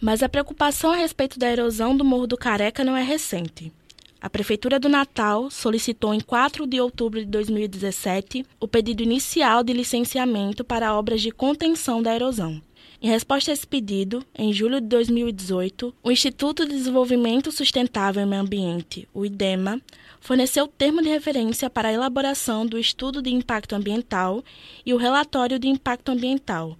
Mas 0.00 0.22
a 0.22 0.28
preocupação 0.28 0.92
a 0.92 0.96
respeito 0.96 1.38
da 1.38 1.50
erosão 1.50 1.96
do 1.96 2.04
Morro 2.04 2.26
do 2.26 2.36
Careca 2.36 2.82
não 2.82 2.96
é 2.96 3.02
recente. 3.02 3.72
A 4.20 4.30
Prefeitura 4.30 4.78
do 4.78 4.88
Natal 4.88 5.50
solicitou 5.50 6.14
em 6.14 6.20
4 6.20 6.66
de 6.66 6.80
outubro 6.80 7.20
de 7.20 7.26
2017 7.26 8.46
o 8.60 8.68
pedido 8.68 9.02
inicial 9.02 9.62
de 9.62 9.72
licenciamento 9.72 10.64
para 10.64 10.94
obras 10.94 11.20
de 11.20 11.30
contenção 11.30 12.02
da 12.02 12.14
erosão. 12.14 12.62
Em 13.04 13.08
resposta 13.08 13.50
a 13.50 13.54
esse 13.54 13.66
pedido, 13.66 14.24
em 14.32 14.52
julho 14.52 14.80
de 14.80 14.86
2018, 14.86 15.92
o 16.04 16.10
Instituto 16.12 16.64
de 16.64 16.72
Desenvolvimento 16.72 17.50
Sustentável 17.50 18.22
e 18.22 18.26
Meio 18.26 18.42
Ambiente, 18.42 19.08
o 19.12 19.26
IDEMA, 19.26 19.82
forneceu 20.20 20.66
o 20.66 20.68
termo 20.68 21.02
de 21.02 21.08
referência 21.08 21.68
para 21.68 21.88
a 21.88 21.92
elaboração 21.92 22.64
do 22.64 22.78
Estudo 22.78 23.20
de 23.20 23.28
Impacto 23.30 23.74
Ambiental 23.74 24.44
e 24.86 24.94
o 24.94 24.96
Relatório 24.96 25.58
de 25.58 25.66
Impacto 25.66 26.12
Ambiental, 26.12 26.78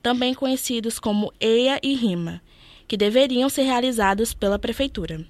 também 0.00 0.32
conhecidos 0.32 1.00
como 1.00 1.32
EIA 1.40 1.80
e 1.82 1.92
RIMA, 1.92 2.40
que 2.86 2.96
deveriam 2.96 3.48
ser 3.48 3.62
realizados 3.62 4.32
pela 4.32 4.60
Prefeitura. 4.60 5.26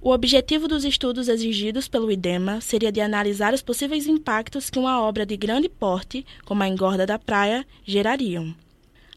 O 0.00 0.10
objetivo 0.10 0.68
dos 0.68 0.84
estudos 0.84 1.26
exigidos 1.26 1.88
pelo 1.88 2.12
IDEMA 2.12 2.60
seria 2.60 2.92
de 2.92 3.00
analisar 3.00 3.52
os 3.52 3.62
possíveis 3.62 4.06
impactos 4.06 4.70
que 4.70 4.78
uma 4.78 5.02
obra 5.02 5.26
de 5.26 5.36
grande 5.36 5.68
porte, 5.68 6.24
como 6.44 6.62
a 6.62 6.68
engorda 6.68 7.04
da 7.04 7.18
praia, 7.18 7.66
gerariam. 7.84 8.54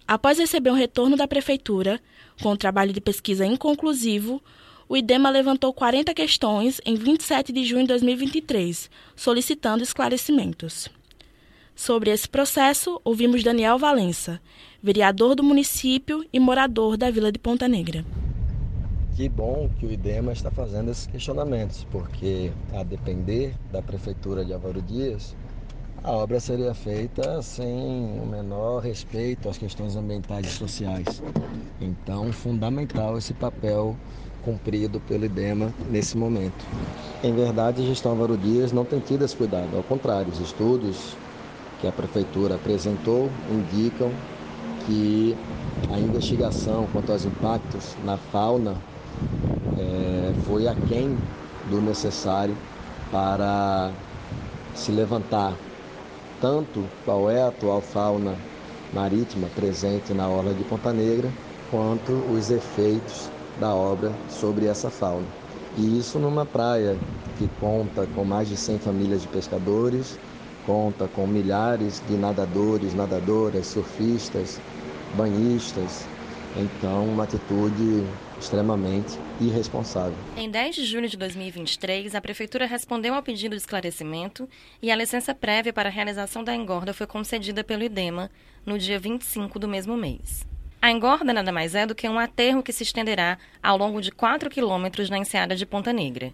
Após 0.09 0.39
receber 0.39 0.71
um 0.71 0.75
retorno 0.75 1.15
da 1.15 1.27
Prefeitura, 1.27 2.01
com 2.41 2.49
o 2.49 2.57
trabalho 2.57 2.91
de 2.91 2.99
pesquisa 2.99 3.45
inconclusivo, 3.45 4.41
o 4.87 4.97
IDEMA 4.97 5.29
levantou 5.29 5.71
40 5.71 6.15
questões 6.15 6.81
em 6.83 6.95
27 6.95 7.53
de 7.53 7.63
junho 7.63 7.83
de 7.83 7.89
2023, 7.89 8.89
solicitando 9.15 9.83
esclarecimentos. 9.83 10.89
Sobre 11.75 12.09
esse 12.09 12.27
processo, 12.27 12.99
ouvimos 13.05 13.43
Daniel 13.43 13.77
Valença, 13.77 14.41
vereador 14.81 15.35
do 15.35 15.43
município 15.43 16.25
e 16.33 16.39
morador 16.39 16.97
da 16.97 17.11
Vila 17.11 17.31
de 17.31 17.37
Ponta 17.37 17.67
Negra. 17.67 18.03
Que 19.15 19.29
bom 19.29 19.69
que 19.79 19.85
o 19.85 19.91
IDEMA 19.91 20.31
está 20.31 20.49
fazendo 20.49 20.89
esses 20.89 21.05
questionamentos, 21.05 21.85
porque 21.91 22.51
a 22.73 22.81
depender 22.81 23.53
da 23.71 23.79
Prefeitura 23.79 24.43
de 24.43 24.53
Álvaro 24.53 24.81
Dias, 24.81 25.35
a 26.03 26.11
obra 26.11 26.39
seria 26.39 26.73
feita 26.73 27.41
sem 27.41 28.19
o 28.21 28.25
menor 28.25 28.79
respeito 28.79 29.49
às 29.49 29.57
questões 29.57 29.95
ambientais 29.95 30.45
e 30.45 30.49
sociais. 30.49 31.21
Então, 31.81 32.31
fundamental 32.31 33.17
esse 33.17 33.33
papel 33.33 33.95
cumprido 34.43 34.99
pelo 35.01 35.25
IDEMA 35.25 35.73
nesse 35.89 36.17
momento. 36.17 36.65
Em 37.23 37.33
verdade, 37.35 37.81
a 37.81 37.85
gestão 37.85 38.11
Álvaro 38.11 38.37
Dias 38.37 38.71
não 38.71 38.85
tem 38.85 38.99
tido 38.99 39.25
esse 39.25 39.35
cuidado, 39.35 39.75
ao 39.75 39.83
contrário, 39.83 40.31
os 40.31 40.39
estudos 40.39 41.17
que 41.81 41.87
a 41.87 41.91
Prefeitura 41.91 42.55
apresentou 42.55 43.29
indicam 43.51 44.11
que 44.85 45.35
a 45.91 45.99
investigação 45.99 46.87
quanto 46.93 47.11
aos 47.11 47.25
impactos 47.25 47.95
na 48.05 48.17
fauna 48.17 48.75
é, 49.77 50.33
foi 50.45 50.67
aquém 50.67 51.17
do 51.69 51.81
necessário 51.81 52.55
para 53.11 53.91
se 54.73 54.91
levantar 54.91 55.53
tanto 56.41 56.85
qual 57.05 57.29
é 57.29 57.41
a 57.41 57.47
atual 57.47 57.81
fauna 57.81 58.35
marítima 58.93 59.47
presente 59.55 60.13
na 60.13 60.27
orla 60.27 60.53
de 60.53 60.63
Ponta 60.63 60.91
Negra, 60.91 61.29
quanto 61.69 62.11
os 62.31 62.49
efeitos 62.49 63.29
da 63.59 63.73
obra 63.73 64.11
sobre 64.29 64.65
essa 64.65 64.89
fauna. 64.89 65.27
E 65.77 65.99
isso 65.99 66.17
numa 66.17 66.45
praia 66.45 66.97
que 67.37 67.47
conta 67.59 68.07
com 68.07 68.23
mais 68.23 68.47
de 68.47 68.57
100 68.57 68.79
famílias 68.79 69.21
de 69.21 69.27
pescadores, 69.27 70.17
conta 70.65 71.07
com 71.07 71.27
milhares 71.27 72.01
de 72.07 72.15
nadadores, 72.15 72.93
nadadoras, 72.93 73.67
surfistas, 73.67 74.59
banhistas. 75.15 76.05
Então, 76.55 77.05
uma 77.05 77.23
atitude 77.23 78.03
extremamente 78.39 79.19
irresponsável. 79.39 80.17
Em 80.37 80.49
10 80.49 80.75
de 80.75 80.85
julho 80.85 81.07
de 81.07 81.17
2023, 81.17 82.15
a 82.15 82.21
Prefeitura 82.21 82.65
respondeu 82.65 83.13
ao 83.13 83.21
pedido 83.21 83.55
de 83.55 83.61
esclarecimento 83.61 84.47
e 84.81 84.89
a 84.91 84.95
licença 84.95 85.35
prévia 85.35 85.73
para 85.73 85.89
a 85.89 85.91
realização 85.91 86.43
da 86.43 86.55
engorda 86.55 86.93
foi 86.93 87.05
concedida 87.05 87.63
pelo 87.63 87.83
IDEMA 87.83 88.31
no 88.65 88.77
dia 88.77 88.99
25 88.99 89.59
do 89.59 89.67
mesmo 89.67 89.95
mês. 89.97 90.45
A 90.81 90.89
engorda 90.89 91.33
nada 91.33 91.51
mais 91.51 91.75
é 91.75 91.85
do 91.85 91.93
que 91.93 92.07
um 92.07 92.17
aterro 92.17 92.63
que 92.63 92.71
se 92.71 92.83
estenderá 92.83 93.37
ao 93.61 93.77
longo 93.77 94.01
de 94.01 94.11
4 94.11 94.49
quilômetros 94.49 95.09
na 95.09 95.17
enseada 95.17 95.55
de 95.55 95.65
Ponta 95.65 95.91
Negra. 95.91 96.33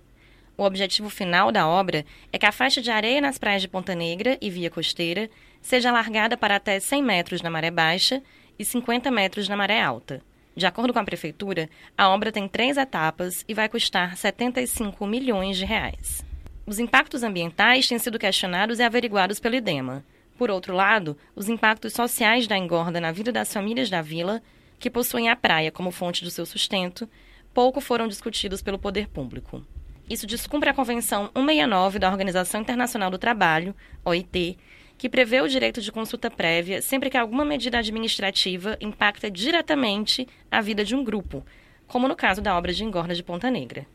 O 0.57 0.63
objetivo 0.63 1.09
final 1.09 1.51
da 1.51 1.67
obra 1.67 2.05
é 2.31 2.37
que 2.37 2.45
a 2.45 2.51
faixa 2.51 2.81
de 2.81 2.91
areia 2.91 3.19
nas 3.19 3.37
praias 3.37 3.61
de 3.61 3.67
Ponta 3.67 3.95
Negra 3.95 4.37
e 4.39 4.49
via 4.49 4.69
costeira 4.69 5.29
seja 5.61 5.89
alargada 5.89 6.37
para 6.37 6.55
até 6.55 6.79
100 6.79 7.03
metros 7.03 7.41
na 7.41 7.49
maré 7.49 7.71
baixa 7.71 8.21
e 8.57 8.63
50 8.63 9.09
metros 9.09 9.49
na 9.49 9.57
maré 9.57 9.81
alta. 9.81 10.21
De 10.55 10.65
acordo 10.65 10.93
com 10.93 10.99
a 10.99 11.03
prefeitura, 11.03 11.69
a 11.97 12.07
obra 12.09 12.31
tem 12.31 12.47
três 12.47 12.77
etapas 12.77 13.43
e 13.47 13.53
vai 13.53 13.67
custar 13.67 14.15
75 14.15 15.05
milhões 15.05 15.57
de 15.57 15.65
reais. 15.65 16.23
Os 16.65 16.79
impactos 16.79 17.23
ambientais 17.23 17.87
têm 17.87 17.99
sido 17.99 18.17
questionados 18.17 18.79
e 18.79 18.83
averiguados 18.83 19.39
pelo 19.39 19.55
IDEMA. 19.55 20.03
Por 20.37 20.49
outro 20.49 20.73
lado, 20.73 21.17
os 21.35 21.49
impactos 21.49 21.93
sociais 21.93 22.47
da 22.47 22.57
engorda 22.57 23.01
na 23.01 23.11
vida 23.11 23.31
das 23.31 23.51
famílias 23.53 23.89
da 23.89 24.01
vila, 24.01 24.41
que 24.79 24.89
possuem 24.89 25.29
a 25.29 25.35
praia 25.35 25.71
como 25.71 25.91
fonte 25.91 26.23
do 26.23 26.31
seu 26.31 26.45
sustento, 26.45 27.07
pouco 27.53 27.81
foram 27.81 28.07
discutidos 28.07 28.61
pelo 28.61 28.79
poder 28.79 29.07
público. 29.07 29.61
Isso 30.09 30.27
descumpre 30.27 30.69
a 30.69 30.73
Convenção 30.73 31.31
169 31.35 31.99
da 31.99 32.09
Organização 32.09 32.61
Internacional 32.61 33.09
do 33.09 33.17
Trabalho, 33.17 33.75
OIT, 34.03 34.57
que 34.97 35.09
prevê 35.09 35.41
o 35.41 35.47
direito 35.47 35.81
de 35.81 35.91
consulta 35.91 36.31
prévia 36.31 36.81
sempre 36.81 37.09
que 37.09 37.17
alguma 37.17 37.43
medida 37.43 37.77
administrativa 37.77 38.77
impacta 38.79 39.29
diretamente 39.29 40.27
a 40.49 40.61
vida 40.61 40.83
de 40.83 40.95
um 40.95 41.03
grupo, 41.03 41.43
como 41.87 42.07
no 42.07 42.15
caso 42.15 42.41
da 42.41 42.57
obra 42.57 42.73
de 42.73 42.83
engorda 42.83 43.13
de 43.13 43.23
Ponta 43.23 43.49
Negra. 43.51 43.85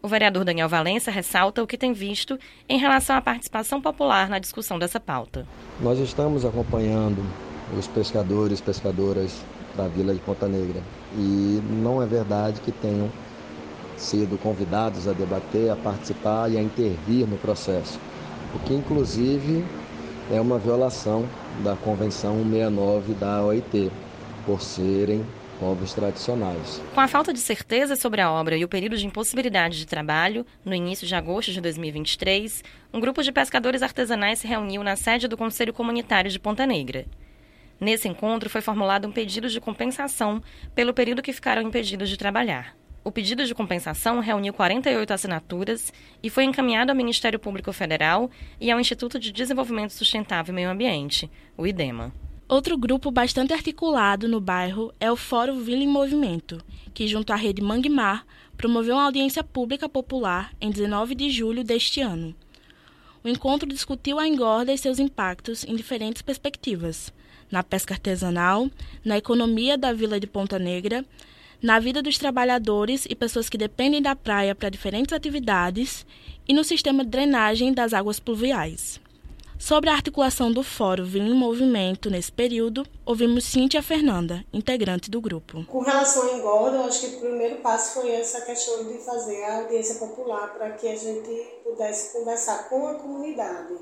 O 0.00 0.08
vereador 0.08 0.44
Daniel 0.44 0.68
Valença 0.68 1.10
ressalta 1.10 1.62
o 1.62 1.66
que 1.66 1.78
tem 1.78 1.92
visto 1.92 2.38
em 2.68 2.78
relação 2.78 3.16
à 3.16 3.22
participação 3.22 3.80
popular 3.80 4.28
na 4.28 4.38
discussão 4.38 4.78
dessa 4.78 5.00
pauta. 5.00 5.46
Nós 5.80 5.98
estamos 5.98 6.44
acompanhando 6.44 7.24
os 7.76 7.86
pescadores 7.86 8.60
pescadoras 8.60 9.42
da 9.74 9.88
Vila 9.88 10.12
de 10.12 10.20
Ponta 10.20 10.46
Negra 10.46 10.82
e 11.16 11.60
não 11.82 12.02
é 12.02 12.06
verdade 12.06 12.60
que 12.60 12.70
tenham 12.70 13.10
sido 13.96 14.38
convidados 14.38 15.08
a 15.08 15.12
debater, 15.12 15.70
a 15.70 15.76
participar 15.76 16.50
e 16.50 16.58
a 16.58 16.62
intervir 16.62 17.26
no 17.26 17.38
processo, 17.38 17.98
o 18.54 18.58
que 18.60 18.74
inclusive 18.74 19.64
é 20.30 20.40
uma 20.40 20.58
violação 20.58 21.28
da 21.62 21.76
Convenção 21.76 22.36
169 22.38 23.14
da 23.14 23.42
OIT, 23.42 23.90
por 24.46 24.60
serem 24.60 25.24
povos 25.60 25.92
tradicionais. 25.92 26.82
Com 26.94 27.00
a 27.00 27.08
falta 27.08 27.32
de 27.32 27.40
certeza 27.40 27.96
sobre 27.96 28.20
a 28.20 28.30
obra 28.30 28.56
e 28.56 28.64
o 28.64 28.68
período 28.68 28.96
de 28.96 29.06
impossibilidade 29.06 29.78
de 29.78 29.86
trabalho, 29.86 30.44
no 30.64 30.74
início 30.74 31.06
de 31.06 31.14
agosto 31.14 31.52
de 31.52 31.60
2023, 31.60 32.62
um 32.92 33.00
grupo 33.00 33.22
de 33.22 33.32
pescadores 33.32 33.82
artesanais 33.82 34.38
se 34.38 34.46
reuniu 34.46 34.82
na 34.82 34.96
sede 34.96 35.28
do 35.28 35.36
Conselho 35.36 35.72
Comunitário 35.72 36.30
de 36.30 36.38
Ponta 36.38 36.66
Negra. 36.66 37.06
Nesse 37.80 38.08
encontro 38.08 38.48
foi 38.48 38.60
formulado 38.60 39.06
um 39.06 39.12
pedido 39.12 39.48
de 39.48 39.60
compensação 39.60 40.42
pelo 40.74 40.94
período 40.94 41.22
que 41.22 41.32
ficaram 41.32 41.62
impedidos 41.62 42.08
de 42.08 42.16
trabalhar. 42.16 42.74
O 43.04 43.12
pedido 43.12 43.44
de 43.44 43.54
compensação 43.54 44.18
reuniu 44.18 44.54
48 44.54 45.12
assinaturas 45.12 45.92
e 46.22 46.30
foi 46.30 46.44
encaminhado 46.44 46.90
ao 46.90 46.96
Ministério 46.96 47.38
Público 47.38 47.70
Federal 47.70 48.30
e 48.58 48.70
ao 48.70 48.80
Instituto 48.80 49.18
de 49.20 49.30
Desenvolvimento 49.30 49.92
Sustentável 49.92 50.54
e 50.54 50.56
Meio 50.56 50.70
Ambiente, 50.70 51.30
o 51.54 51.66
IDEMA. 51.66 52.14
Outro 52.48 52.78
grupo 52.78 53.10
bastante 53.10 53.52
articulado 53.52 54.26
no 54.26 54.40
bairro 54.40 54.90
é 54.98 55.12
o 55.12 55.16
Fórum 55.16 55.60
Vila 55.60 55.82
em 55.82 55.88
Movimento, 55.88 56.64
que, 56.94 57.06
junto 57.06 57.30
à 57.30 57.36
rede 57.36 57.60
Manguemar, 57.60 58.24
promoveu 58.56 58.94
uma 58.94 59.04
audiência 59.04 59.44
pública 59.44 59.86
popular 59.86 60.52
em 60.58 60.70
19 60.70 61.14
de 61.14 61.28
julho 61.28 61.62
deste 61.62 62.00
ano. 62.00 62.34
O 63.22 63.28
encontro 63.28 63.68
discutiu 63.68 64.18
a 64.18 64.26
engorda 64.26 64.72
e 64.72 64.78
seus 64.78 64.98
impactos 64.98 65.62
em 65.64 65.76
diferentes 65.76 66.22
perspectivas: 66.22 67.12
na 67.50 67.62
pesca 67.62 67.92
artesanal, 67.92 68.70
na 69.04 69.18
economia 69.18 69.76
da 69.76 69.92
Vila 69.92 70.18
de 70.18 70.26
Ponta 70.26 70.58
Negra, 70.58 71.04
na 71.64 71.80
vida 71.80 72.02
dos 72.02 72.18
trabalhadores 72.18 73.06
e 73.08 73.14
pessoas 73.14 73.48
que 73.48 73.56
dependem 73.56 74.02
da 74.02 74.14
praia 74.14 74.54
para 74.54 74.68
diferentes 74.68 75.14
atividades 75.14 76.04
e 76.46 76.52
no 76.52 76.62
sistema 76.62 77.02
de 77.02 77.08
drenagem 77.08 77.72
das 77.72 77.94
águas 77.94 78.20
pluviais. 78.20 79.00
Sobre 79.58 79.88
a 79.88 79.94
articulação 79.94 80.52
do 80.52 80.62
Fórum 80.62 81.04
Vinho 81.04 81.28
em 81.28 81.34
Movimento 81.34 82.10
nesse 82.10 82.30
período, 82.30 82.86
ouvimos 83.06 83.46
Cíntia 83.46 83.82
Fernanda, 83.82 84.44
integrante 84.52 85.10
do 85.10 85.22
grupo. 85.22 85.64
Com 85.64 85.80
relação 85.80 86.28
à 86.28 86.36
engorda, 86.36 86.76
eu 86.76 86.84
acho 86.84 87.00
que 87.00 87.16
o 87.16 87.20
primeiro 87.20 87.56
passo 87.62 87.94
foi 87.94 88.10
essa 88.10 88.42
questão 88.42 88.84
de 88.84 88.98
fazer 88.98 89.42
a 89.44 89.60
audiência 89.60 89.94
popular 89.94 90.52
para 90.52 90.72
que 90.72 90.86
a 90.86 90.94
gente 90.94 91.46
pudesse 91.64 92.12
conversar 92.12 92.68
com 92.68 92.88
a 92.88 92.94
comunidade. 92.96 93.72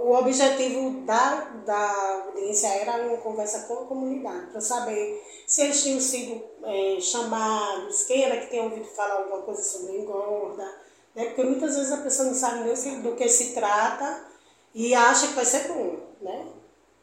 O 0.00 0.14
objetivo 0.14 1.02
da, 1.02 1.48
da 1.64 2.24
audiência 2.26 2.66
era 2.68 3.06
uma 3.06 3.18
conversa 3.18 3.68
com 3.68 3.74
a 3.74 3.86
comunidade, 3.86 4.46
para 4.50 4.60
saber 4.60 5.22
se 5.46 5.62
eles 5.62 5.82
tinham 5.82 6.00
sido 6.00 6.42
é, 6.68 7.00
chamados, 7.00 8.04
quem 8.04 8.24
era 8.24 8.36
que 8.36 8.48
tinha 8.48 8.62
ouvido 8.62 8.84
falar 8.84 9.14
alguma 9.14 9.40
coisa 9.40 9.62
sobre 9.62 9.96
engorda, 9.96 10.64
né? 11.14 11.24
porque 11.26 11.42
muitas 11.42 11.74
vezes 11.74 11.90
a 11.90 12.02
pessoa 12.02 12.28
não 12.28 12.34
sabe 12.34 12.64
nem 12.64 13.00
do 13.00 13.16
que 13.16 13.26
se 13.28 13.54
trata 13.54 14.24
e 14.74 14.94
acha 14.94 15.28
que 15.28 15.32
vai 15.32 15.46
ser 15.46 15.66
bom, 15.68 15.96
né? 16.20 16.46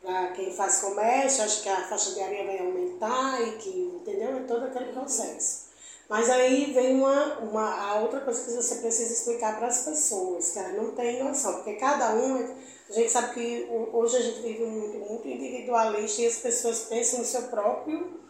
Para 0.03 0.27
quem 0.34 0.51
faz 0.51 0.81
comércio, 0.81 1.43
acha 1.43 1.63
que 1.63 1.69
a 1.69 1.88
faixa 1.88 2.13
de 2.13 2.22
areia 2.22 2.45
vai 2.45 2.60
aumentar 2.60 3.41
e 3.41 3.57
que, 3.57 3.69
entendeu? 3.69 4.38
É 4.38 4.39
todo 4.41 4.65
aquele 4.65 4.93
processo. 4.93 5.65
Mas 6.07 6.29
aí 6.29 6.72
vem 6.72 6.95
uma, 6.95 7.39
uma 7.39 7.89
a 7.89 8.00
outra 8.01 8.22
coisa 8.22 8.45
que 8.45 8.51
você 8.51 8.75
precisa 8.75 9.12
explicar 9.12 9.57
para 9.57 9.65
as 9.65 9.79
pessoas, 9.79 10.51
que 10.51 10.60
elas 10.60 10.75
não 10.75 10.91
têm 10.91 11.24
noção, 11.24 11.55
porque 11.55 11.74
cada 11.74 12.13
um 12.13 12.55
A 12.88 12.93
gente 12.93 13.10
sabe 13.10 13.34
que 13.34 13.67
hoje 13.91 14.15
a 14.15 14.22
gente 14.22 14.41
vive 14.41 14.63
um 14.63 14.69
mundo 14.69 15.00
muito 15.10 15.27
individualista 15.27 16.22
e 16.22 16.27
as 16.27 16.38
pessoas 16.38 16.81
pensam 16.81 17.17
no 17.19 17.25
seu 17.25 17.41
próprio, 17.43 18.25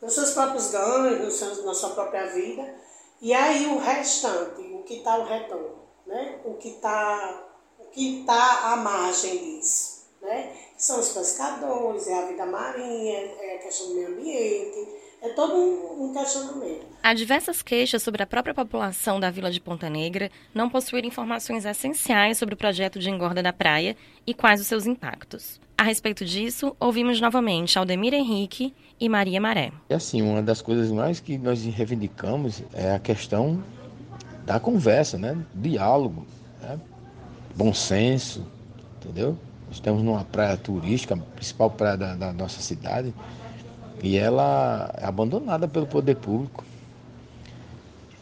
nos 0.00 0.12
seus 0.12 0.30
próprios 0.32 0.70
ganhos, 0.70 1.64
na 1.64 1.74
sua 1.74 1.90
própria 1.90 2.26
vida. 2.26 2.74
E 3.20 3.32
aí 3.34 3.66
o 3.66 3.78
restante, 3.78 4.60
o 4.60 4.82
que 4.84 4.98
está 4.98 5.14
ao 5.14 5.24
redor, 5.24 5.76
né? 6.06 6.38
o 6.44 6.54
que 6.54 6.68
está 6.68 7.44
que 7.92 8.22
tá 8.26 8.72
à 8.72 8.76
margem 8.76 9.38
disso. 9.38 10.06
Né? 10.20 10.52
São 10.76 11.00
os 11.00 11.08
pescadores, 11.08 12.06
é 12.06 12.18
a 12.18 12.26
vida 12.26 12.46
marinha, 12.46 13.18
é 13.40 13.56
a 13.56 13.58
questão 13.58 13.88
do 13.88 13.94
meio 13.94 14.08
ambiente, 14.08 14.88
é 15.20 15.28
todo 15.30 15.54
um, 15.54 16.04
um 16.04 16.12
questionamento. 16.12 16.86
Há 17.02 17.14
diversas 17.14 17.62
queixas 17.62 18.02
sobre 18.02 18.22
a 18.22 18.26
própria 18.26 18.54
população 18.54 19.18
da 19.18 19.30
vila 19.30 19.50
de 19.50 19.60
Ponta 19.60 19.88
Negra 19.88 20.30
não 20.54 20.70
possuir 20.70 21.04
informações 21.04 21.64
essenciais 21.64 22.38
sobre 22.38 22.54
o 22.54 22.58
projeto 22.58 22.98
de 22.98 23.10
engorda 23.10 23.42
da 23.42 23.52
praia 23.52 23.96
e 24.26 24.34
quais 24.34 24.60
os 24.60 24.66
seus 24.66 24.86
impactos. 24.86 25.60
A 25.80 25.84
respeito 25.84 26.24
disso, 26.24 26.74
ouvimos 26.80 27.20
novamente 27.20 27.78
Aldemir 27.78 28.12
Henrique 28.12 28.74
e 28.98 29.08
Maria 29.08 29.40
Maré. 29.40 29.70
É 29.88 29.94
assim, 29.94 30.20
uma 30.20 30.42
das 30.42 30.60
coisas 30.60 30.90
mais 30.90 31.20
que 31.20 31.38
nós 31.38 31.64
reivindicamos 31.64 32.64
é 32.74 32.96
a 32.96 32.98
questão 32.98 33.62
da 34.44 34.58
conversa, 34.58 35.16
né? 35.16 35.38
Diálogo, 35.54 36.26
né? 36.60 36.80
bom 37.54 37.72
senso, 37.72 38.44
entendeu? 38.96 39.38
Estamos 39.70 40.02
numa 40.02 40.24
praia 40.24 40.56
turística, 40.56 41.14
a 41.14 41.18
principal 41.18 41.70
praia 41.70 41.96
da, 41.96 42.16
da 42.16 42.32
nossa 42.32 42.60
cidade, 42.60 43.14
e 44.02 44.16
ela 44.16 44.92
é 44.98 45.06
abandonada 45.06 45.68
pelo 45.68 45.86
poder 45.86 46.16
público. 46.16 46.64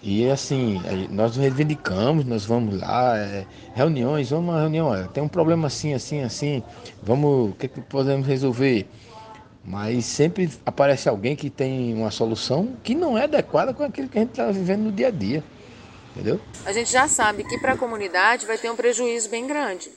E 0.09 0.31
assim, 0.31 0.81
nós 1.11 1.37
reivindicamos, 1.37 2.25
nós 2.25 2.45
vamos 2.45 2.81
lá, 2.81 3.19
é, 3.19 3.45
reuniões, 3.75 4.31
vamos 4.31 4.51
uma 4.51 4.61
reunião, 4.61 4.95
é, 4.95 5.03
tem 5.09 5.21
um 5.21 5.27
problema 5.27 5.67
assim, 5.67 5.95
assim, 5.95 6.23
assim, 6.23 6.63
vamos, 7.03 7.51
o 7.51 7.55
que, 7.55 7.67
que 7.67 7.81
podemos 7.81 8.25
resolver? 8.25 8.87
Mas 9.65 10.05
sempre 10.05 10.49
aparece 10.65 11.09
alguém 11.09 11.35
que 11.35 11.51
tem 11.51 11.93
uma 11.93 12.13
solução 12.13 12.77
que 12.85 12.95
não 12.95 13.19
é 13.19 13.25
adequada 13.25 13.75
com 13.75 13.83
aquilo 13.83 14.09
que 14.09 14.17
a 14.17 14.21
gente 14.21 14.31
está 14.31 14.49
vivendo 14.53 14.83
no 14.83 14.93
dia 14.93 15.09
a 15.09 15.11
dia. 15.11 15.43
Entendeu? 16.13 16.41
A 16.65 16.73
gente 16.73 16.93
já 16.93 17.09
sabe 17.09 17.43
que 17.43 17.59
para 17.59 17.73
a 17.73 17.77
comunidade 17.77 18.47
vai 18.47 18.59
ter 18.59 18.71
um 18.71 18.77
prejuízo 18.77 19.29
bem 19.29 19.45
grande. 19.45 19.91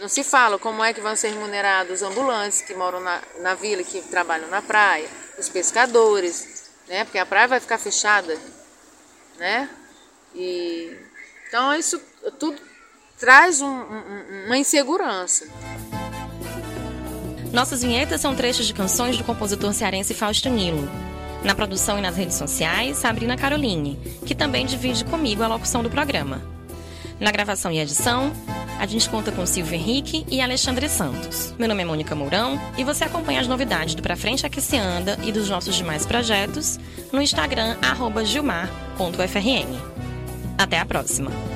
Não 0.00 0.08
se 0.08 0.24
fala 0.24 0.58
como 0.58 0.82
é 0.82 0.94
que 0.94 1.02
vão 1.02 1.14
ser 1.14 1.34
remunerados 1.34 2.00
os 2.00 2.02
ambulantes 2.02 2.62
que 2.62 2.72
moram 2.72 3.00
na, 3.00 3.20
na 3.42 3.54
vila, 3.54 3.82
que 3.82 4.00
trabalham 4.00 4.48
na 4.48 4.62
praia, 4.62 5.06
os 5.38 5.50
pescadores, 5.50 6.70
né? 6.88 7.04
Porque 7.04 7.18
a 7.18 7.26
praia 7.26 7.46
vai 7.46 7.60
ficar 7.60 7.76
fechada, 7.76 8.34
né? 9.40 9.68
E 10.34 10.96
então 11.48 11.74
isso 11.74 12.00
tudo 12.38 12.60
traz 13.18 13.60
um, 13.60 13.66
um, 13.66 14.46
uma 14.46 14.58
insegurança. 14.58 15.48
Nossas 17.52 17.82
vinhetas 17.82 18.20
são 18.20 18.36
trechos 18.36 18.66
de 18.66 18.72
canções 18.72 19.18
do 19.18 19.24
compositor 19.24 19.72
cearense 19.72 20.14
Fausto 20.14 20.48
Nilo. 20.48 20.88
Na 21.42 21.54
produção 21.54 21.98
e 21.98 22.02
nas 22.02 22.16
redes 22.16 22.36
sociais, 22.36 22.98
Sabrina 22.98 23.36
Caroline, 23.36 23.98
que 24.24 24.34
também 24.34 24.66
divide 24.66 25.04
comigo 25.06 25.42
a 25.42 25.48
locução 25.48 25.82
do 25.82 25.90
programa. 25.90 26.40
Na 27.18 27.32
gravação 27.32 27.72
e 27.72 27.80
edição, 27.80 28.32
a 28.78 28.86
gente 28.86 29.08
conta 29.10 29.32
com 29.32 29.44
Silvio 29.44 29.74
Henrique 29.74 30.24
e 30.30 30.40
Alexandre 30.40 30.88
Santos. 30.88 31.52
Meu 31.58 31.68
nome 31.68 31.82
é 31.82 31.84
Mônica 31.84 32.14
Mourão 32.14 32.58
e 32.78 32.84
você 32.84 33.04
acompanha 33.04 33.40
as 33.40 33.48
novidades 33.48 33.94
do 33.94 34.02
Pra 34.02 34.16
Frente 34.16 34.46
Aqui 34.46 34.60
Se 34.60 34.76
Anda 34.76 35.18
e 35.24 35.32
dos 35.32 35.48
nossos 35.50 35.74
demais 35.74 36.06
projetos 36.06 36.78
no 37.12 37.20
Instagram, 37.20 37.76
gilmar.frn. 39.00 39.80
Até 40.58 40.78
a 40.78 40.84
próxima! 40.84 41.49